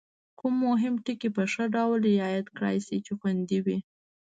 کوم 0.39 0.53
مهم 0.67 0.95
ټکي 1.05 1.29
په 1.35 1.43
ښه 1.51 1.65
ډول 1.75 1.99
رعایت 2.09 2.47
کړای 2.55 2.77
شي 2.85 2.97
چې 3.05 3.11
خوندي 3.19 3.59
وي؟ 3.65 3.77